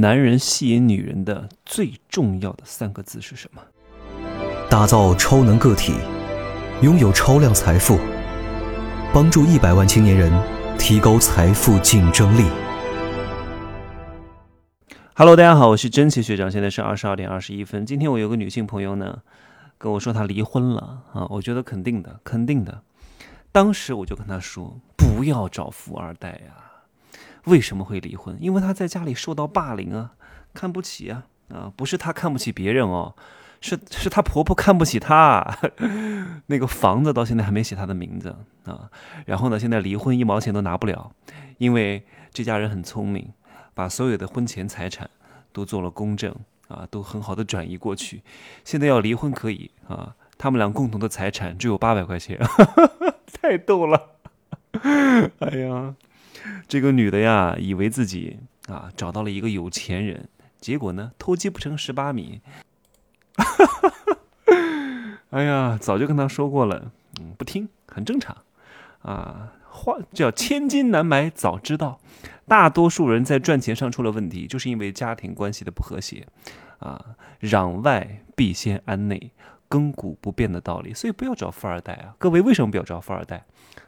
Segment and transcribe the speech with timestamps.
[0.00, 3.60] 男人吸引女人的最重要的三个字是什么？
[4.70, 5.92] 打造超能个体，
[6.80, 7.98] 拥有超量财富，
[9.12, 10.32] 帮助一百万青年人
[10.78, 12.46] 提高财富竞争力。
[15.14, 17.84] Hello，大家好，我是真奇学长，现在是二十二点二十一分。
[17.84, 19.18] 今天我有个女性朋友呢，
[19.76, 22.80] 跟我说她离婚了啊，我觉得肯定的，肯定的。
[23.52, 26.69] 当时我就跟她说，不要找富二代呀。
[27.44, 28.36] 为什么会离婚？
[28.40, 30.12] 因为她在家里受到霸凌啊，
[30.52, 31.72] 看不起啊啊！
[31.76, 33.14] 不是她看不起别人哦，
[33.60, 35.58] 是是她婆婆看不起她。
[36.46, 38.90] 那个房子到现在还没写她的名字啊。
[39.26, 41.12] 然后呢，现在离婚一毛钱都拿不了，
[41.58, 43.32] 因为这家人很聪明，
[43.74, 45.08] 把所有的婚前财产
[45.52, 46.34] 都做了公证
[46.68, 48.22] 啊，都很好的转移过去。
[48.64, 52.38] 现在要离婚可以啊，他们俩共同的财产只有八百块钱，
[53.40, 54.10] 太逗了。
[55.40, 55.94] 哎呀！
[56.68, 60.28] 这个女的呀，以为自己啊找到了一个有钱人，
[60.60, 62.40] 结果呢，偷鸡不成蚀把米。
[65.30, 68.36] 哎呀，早就跟她说过了，嗯，不听，很正常
[69.02, 69.52] 啊。
[69.72, 72.00] 话叫千金难买早知道，
[72.48, 76.26] 大多数人在赚钱上出了问题，就是因为家庭关系的不和谐
[76.80, 77.16] 啊。
[77.40, 79.30] 攘外必先安内，
[79.68, 80.92] 亘古不变的道理。
[80.92, 83.46] 所以不要找富二代啊，各位为什么不要找富二代？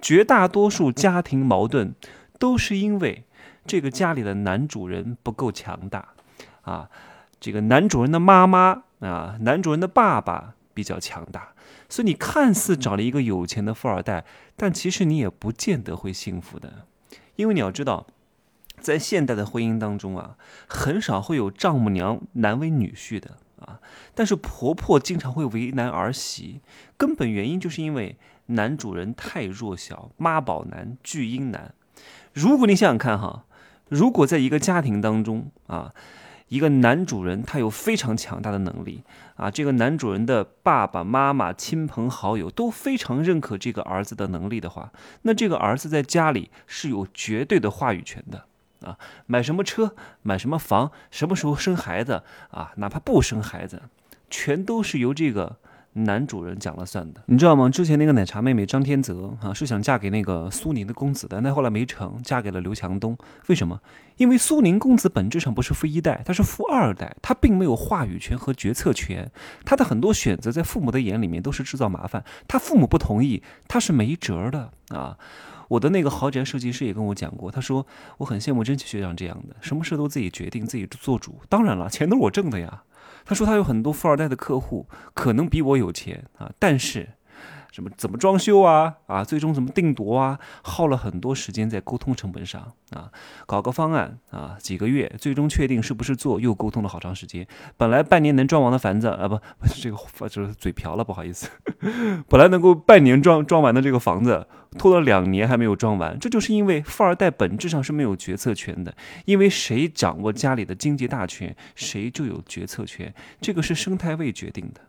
[0.00, 1.94] 绝大多数家庭矛盾。
[2.38, 3.24] 都是因为
[3.66, 6.08] 这个家里的男主人不够强大，
[6.62, 6.90] 啊，
[7.40, 11.54] 这个男主人的妈妈啊，男主人的爸爸比较强大，
[11.88, 14.24] 所以你看似找了一个有钱的富二代，
[14.56, 16.86] 但其实你也不见得会幸福的，
[17.36, 18.06] 因为你要知道，
[18.80, 23.80] 在现代的婚姻当中啊，很少会有丈母娘难为女婿的啊，
[24.14, 26.60] 但是婆婆经常会为难儿媳，
[26.98, 31.72] 根本原因就是因为男主人太弱小，妈宝男、巨婴男。
[32.34, 33.44] 如果你想想看哈，
[33.88, 35.94] 如果在一个家庭当中啊，
[36.48, 39.04] 一个男主人他有非常强大的能力
[39.36, 44.92] 啊，这个男主人的爸爸妈妈、亲朋好友都非常认可这个儿子的能力的话，
[45.22, 48.46] 那这个儿子在家里是有绝对的话语权的
[48.86, 53.82] 啊，买什么车、买什么房、什么时候生孩子啊，哪怕不生孩子，
[54.28, 55.56] 全都是由这个。
[55.94, 57.68] 男主人讲了算的，你知道吗？
[57.68, 63.16] 之前那个奶茶妹妹张天泽啊，是想嫁给那个苏宁的公子的，但后来没成，嫁给了刘强东。
[63.46, 63.80] 为什么？
[64.16, 69.30] 因为苏宁公子本质上不是富一代，他是富二代，他并没有话语权和决策权，
[69.64, 75.16] 他的很多选择在父母的眼里面都是制造麻烦，他父母不同意，他是没辙的啊。
[75.68, 77.86] 我的那个豪宅设计师也跟我讲过，他说
[78.18, 81.40] 我很羡慕真奇学长这样的，什么事都自己决定，自己做主。
[81.48, 82.84] 当然了，钱都是我挣的呀。
[83.24, 87.08] 他说他有很多富二代的客户，可能比我有钱啊，但是。
[87.74, 93.10] 什么怎么装修啊啊，最终怎么定夺啊，耗了很多时间在沟通成本上啊，
[93.46, 97.44] 搞个方案啊，几个月，最终确定是不是做，又沟通了好长时间。
[97.76, 99.40] 本来半年能装完的房子啊，不
[99.74, 101.50] 这个，就是嘴瓢了，不好意思。
[102.30, 104.46] 本来能够半年装装完的这个房子，
[104.78, 114.80] 拖了两年还没有装完，这就是因为富二代本质上是没有决策权的，因为谁掌握家里的经济大权，谁就有决策权，这个是生态位决定的。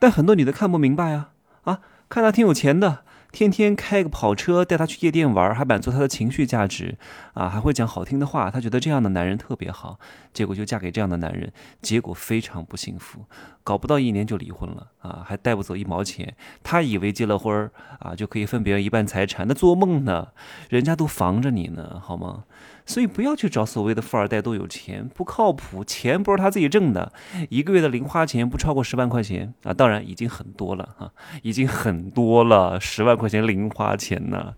[0.00, 1.28] 但很多女的看不明白啊。
[1.62, 6.96] 啊，看他挺有钱的，天天开个跑车带他去夜店玩，还满足他的情绪价值，
[7.32, 9.98] 啊，还会讲好听的话，他觉得这样的男人特别好，
[10.34, 11.50] 结果就嫁给这样的男人，
[11.80, 13.24] 结果非常不幸福，
[13.64, 20.28] 搞不到一年就离婚了，啊，还带不走一毛钱，他以为结了婚啊就可以分别人一半财产，那做梦呢，
[20.68, 22.44] 人家都防着你呢，好吗？
[22.84, 27.12] 所以不要去找所谓的富二代都有钱，不靠谱，钱不是他自己挣的，
[27.48, 31.12] 一个月的零花钱不超过十万块钱啊，当然已经很多了哈，
[31.42, 34.54] 已经很多了，十万块钱零花钱呢，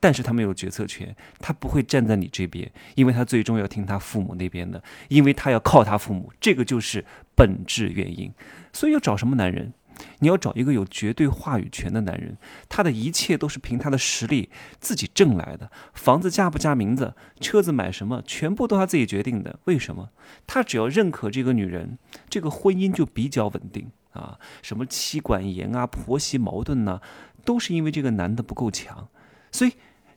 [0.00, 7.04] 但是他没有决策权，他不会站在你这边，因为他最终要听他父母那边的，因为他要靠他父母，这个就是
[7.36, 8.32] 本质原因，
[8.72, 9.72] 所以要找什么男人？
[10.20, 12.36] 你要找一个有绝对话语权的男人，
[12.68, 15.72] 他的一切都是凭他的实力自己挣来的。
[15.92, 19.58] 房子加不加名字，车子买什么，全部都他自己决定的。
[19.64, 20.10] 为什么？
[20.46, 21.98] 他只要认可这个女人，
[22.30, 24.38] 这个婚姻就比较稳定啊。
[24.62, 27.00] 什么妻管严啊，婆媳矛盾呐，
[27.44, 29.08] 都是因为这个男的不够强。
[29.52, 29.72] 所以，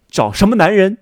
[0.09, 0.97] 找什么男人，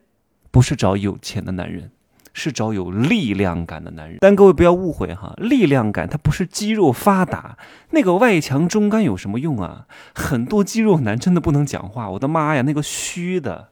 [0.51, 1.91] 不是找有钱的男人。
[2.31, 7.57] 是找有力量感的男人，但各位不要误会哈，力量感它不是肌肉发达，
[7.89, 9.87] 那个外强中干有什么用啊？
[10.13, 13.69] 很多肌肉男真的不能讲话，我的妈呀，那个虚的，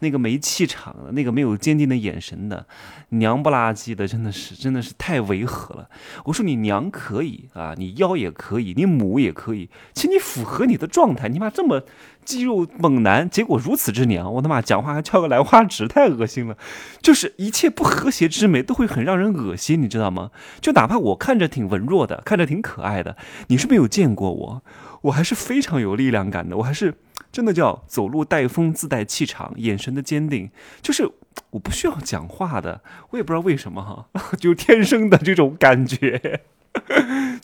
[0.00, 2.66] 那个没气场的，那个没有坚定的眼神的，
[3.10, 5.88] 娘不拉几的，真的是真的是太违和了。
[6.24, 11.82] 我说你娘可以啊，你腰也可以，你母也可以，其实你符合你的状态，你妈这么
[12.24, 16.56] 肌肉猛男，结果如此之娘，我他妈讲话还翘个兰花指，太恶心了。
[17.02, 20.30] 就是一切不和谐之美都会很让人恶心，你知道吗？
[20.60, 23.16] 就哪怕我看着挺文弱的，看着挺可爱的，
[23.48, 24.62] 你是没有见过我，
[25.02, 26.94] 我还是非常有力量感的，我还是。
[27.32, 30.50] 真的叫走路带风，自带气场，眼神的坚定，
[30.82, 31.08] 就是
[31.50, 36.42] 我不需要讲话的，我也不知道为什么哈， 就天生的这种感觉。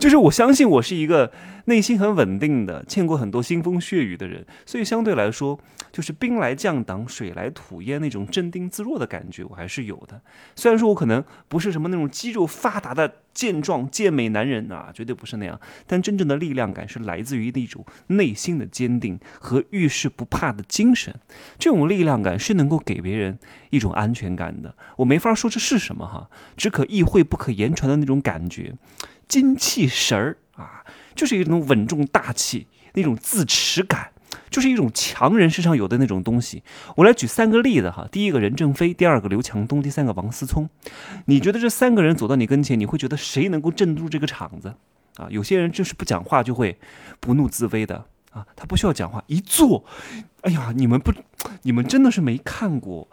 [0.06, 1.32] 就是我相信我是一个
[1.64, 5.58] 内心很稳定的，见过很多腥风血雨的人，所以相对来说，
[5.90, 10.22] 就是兵来将挡，水来土掩那种镇定自若的感觉，我还是有的。
[10.54, 21.12] 虽然说我可能不是什么那种肌肉发达的健壮健美男人啊，绝对不是那样，但真正的力量感是来自于那种内心的坚定和遇事不怕的精神。
[21.58, 23.36] 这种力量感是能够给别人
[23.70, 24.72] 一种安全感的。
[24.98, 28.72] 我没法说这是什么哈，只可意会不可言传的那种感觉。
[29.28, 30.84] 精气神儿啊，
[31.14, 34.12] 就是一种稳重大气，那种自持感，
[34.50, 36.62] 就是一种强人身上有的那种东西。
[36.96, 40.70] 我来举三个例子哈，第一个任正非，第二个刘强东，第三个王思聪。
[41.26, 44.74] 你觉得这三个人走到你跟前，你会觉得谁能够镇住这个场子
[45.16, 45.26] 啊？
[45.30, 46.78] 有些人就是不讲话就会
[47.18, 49.84] 不怒自威的啊，他不需要讲话，一坐，
[50.42, 51.12] 哎呀，你们不，
[51.62, 53.08] 你们真的是没看过，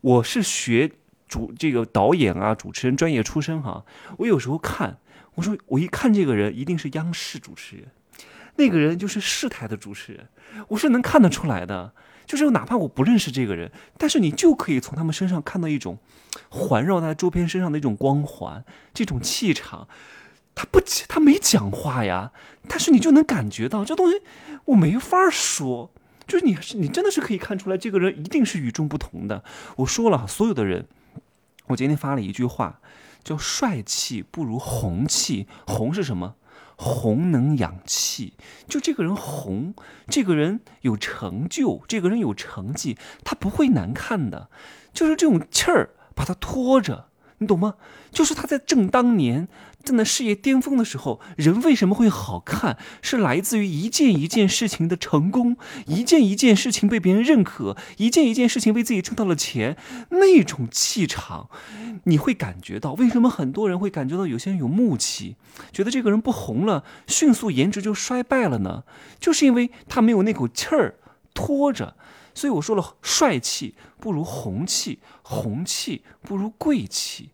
[0.00, 0.90] 我是学
[1.28, 3.84] 主这个导演啊，主持人专业出身哈，
[4.16, 4.96] 我有时候看。
[5.38, 7.86] 我说，我一看这个人一定是央视主持人，
[8.56, 10.26] 那个人就是市台的主持人，
[10.66, 11.92] 我是能看得出来的。
[12.26, 15.98] 就是哪怕我不认识这个人，但是你就可以从他们身上看到一种
[16.50, 19.86] 环绕在周边身上的一种光环，这种气场。
[20.56, 22.32] 他不，他没讲话呀，
[22.68, 24.20] 但是你就能感觉到这东西，
[24.64, 25.92] 我没法说。
[26.26, 29.44] 就是你，你真的是可以看出来，这个人一定是与众不同的。
[29.76, 30.88] 我说了，所有的人，
[31.68, 32.80] 我今天发了一句话。
[33.28, 36.36] 叫帅气不如红气，红是什么？
[36.76, 38.32] 红能养气。
[38.66, 39.74] 就这个人红，
[40.08, 44.48] 这个人有成就，这个人有成绩，他不会难看的。
[44.94, 47.74] 就是这种气儿把他拖着，你懂吗？
[48.10, 49.48] 就是他在正当年。
[49.84, 52.76] 正在事业巅峰的时候，人为什么会好看？
[53.00, 55.56] 是来自于一件一件事情的成功，
[55.86, 59.78] 一件一件事情被别人认可，一件一件事情为自己挣到了钱，
[60.10, 61.48] 那种气场，
[62.04, 62.92] 你会感觉到。
[62.94, 65.36] 为什么很多人会感觉到有些人有暮气，
[65.72, 68.82] 觉得这个人不红了，迅速颜值就衰败了呢？
[69.18, 70.96] 就是因为他没有那口气儿
[71.32, 71.96] 拖着。
[72.38, 77.30] 所以我说了，帅气不如红气，红气不如贵气，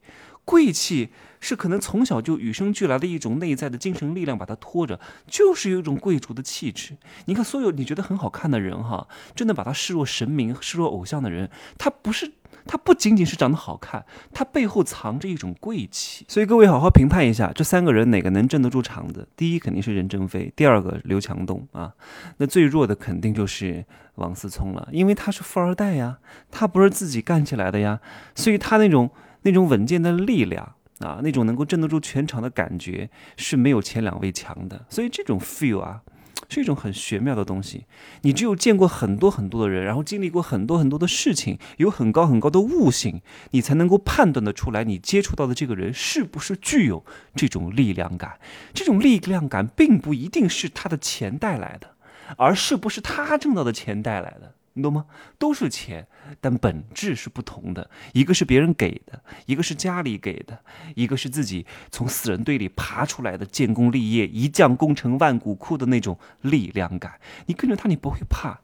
[0.46, 1.10] 贵气。
[1.40, 6.96] 是可能从小就与生俱来的一种内在的精神力量，把它拖着，就是有一种贵族的气质。
[7.26, 12.32] 你看，所有你觉得很好看的人，哈，真的把他视若神明、视若偶像的人，他不是，
[12.66, 16.24] 他不仅仅是长得好看，他背后藏着一种贵气。
[16.28, 19.28] 所以各位好好评判一下，这三个人哪个能镇得住场子？
[19.36, 21.92] 第一肯定是任正非，第二个刘强东啊，
[22.38, 23.84] 那最弱的肯定就是
[24.16, 26.18] 王思聪了，因为他是富二代呀，
[26.50, 28.00] 他不是自己干起来的呀，
[28.34, 29.10] 所以他那种
[29.42, 30.74] 那种稳健的力量。
[31.00, 36.00] 啊，那种能够镇得住全场的感觉是没有前两位强的，所以这种 feel 啊，
[36.48, 37.86] 是一种很玄妙的东西。
[38.22, 47.04] 你只有见过很多很多的人，然后经历过很多很多的事情，有很高很高的悟性，你才能够判断的出来，你接触到的这个人是不是具有
[47.34, 48.38] 这种力量感。
[48.72, 51.94] 这种力量感并不一定是他的钱带来的，
[52.36, 54.54] 而是不是他挣到的钱带来的。
[54.74, 55.06] 你懂吗？
[55.38, 56.06] 都是钱，
[56.40, 57.88] 但本质是不同的。
[58.12, 60.60] 一个是别人给的，一个是家里给的，
[60.96, 67.20] 一个是自己从死人堆里爬出来的，建功立业、一将功成万骨枯的那种力量感。
[67.46, 68.60] 你跟着他，你不会怕。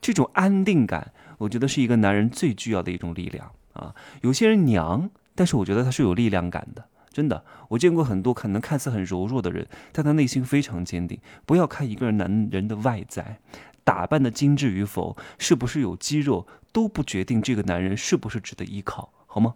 [0.00, 3.94] 这种安定感，我觉得是一个男人最具要的一种力量啊。
[4.22, 6.86] 有些人娘，但是我觉得他是有力量感的。
[7.12, 11.20] 真的，我见过很多可能看似很柔弱的人，但他内心非常坚定。
[11.46, 13.40] 不要看一个人男人的外在。
[13.84, 19.54] 打扮的精致与否，是不是有肌肉，都不决定这个男人是不是值得依靠，好吗？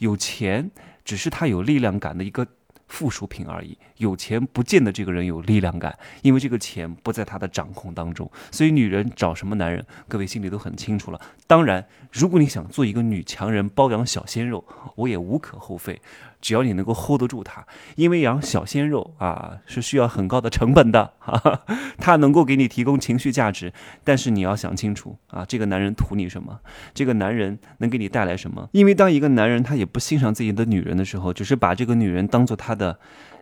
[0.00, 0.70] 有钱
[1.04, 2.46] 只是他有力量感的一个
[2.88, 3.78] 附属品而已。
[3.98, 8.30] 有钱不见得这个人有力量感，因为这个钱不在他的掌控当中。
[8.50, 11.20] 所以女人找什么男人，各位心里都很清楚了。
[11.46, 14.64] 当然，如果你想做一个女强人，包养小鲜肉，
[14.96, 16.00] 我也无可厚非。
[16.40, 17.66] 只要你能够 hold 得住他，
[17.96, 21.60] 因为养小鲜肉啊是需要很高的成本的哈哈，
[21.98, 23.72] 他能够给你提供情绪价值，
[24.04, 26.60] 但是你要想清楚啊，这个男人图你什么？
[26.94, 28.68] 这个男人能给你带来什么？
[28.72, 32.98] 因为当一个男人他也不欣赏自己的女人的时候，只是把这个女人当做他的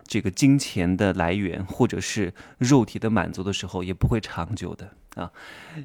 [0.06, 5.30] 这个金钱的来源或者是肉体的满足的时候，也不会长久的啊。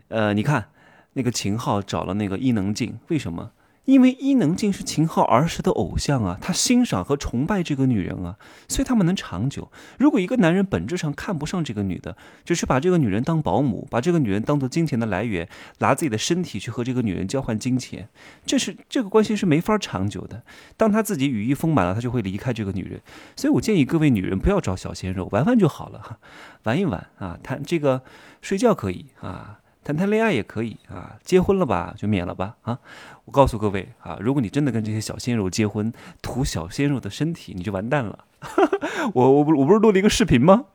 [0.08, 0.70] 呃，你看。
[1.14, 3.52] 那个秦昊找了那个伊能静，为什么？
[3.86, 9.72] 因为伊能静是秦昊儿时的偶像啊，他欣赏和崇拜这个女人啊，所以他们能长久。
[9.98, 18.08] 如果一个男人本质上看不上这个女的，只是把这个女人当保姆，把这个女人当做金钱的来源，拿自己的身体去和这个女人交换金钱，
[18.46, 20.44] 这是这个关系是没法长久的。
[20.78, 23.02] 当他自己羽翼丰满了，他就会离开这个女人。
[23.36, 26.20] 所以我建议各位女人不要找小鲜肉，玩玩就好了哈，
[26.64, 28.04] 玩一玩啊，谈这个
[28.42, 29.58] 睡觉可以啊。
[29.84, 32.78] 谈谈恋爱也可以啊，结婚了吧就免了吧啊！
[33.26, 38.26] 我告诉各位啊，如果你真的跟这些小鲜肉结婚，图小鲜肉的身体，你就完蛋了。
[39.14, 40.66] 我我不我不是录了一个视频吗？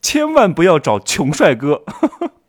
[0.00, 1.84] 千万不要找穷帅哥，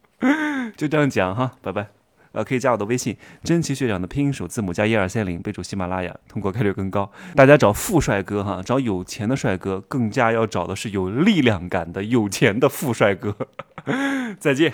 [0.78, 1.88] 就这样讲哈，拜拜。
[2.32, 7.12] 呃，可以加我的微信，真奇学长的拼音首字母加一二三零，备注喜马拉雅，通过概率更高。
[7.36, 13.36] 大家找富帅哥哈，找有钱的帅哥，更加要找的是有力量感的有钱的富帅哥。
[14.40, 14.74] 再见。